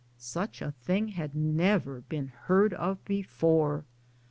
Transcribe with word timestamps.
Such 0.17 0.63
a 0.63 0.71
thing 0.71 1.09
had 1.09 1.35
never 1.35 2.01
been 2.01 2.29
heard 2.29 2.73
of 2.73 3.05
before. 3.05 3.85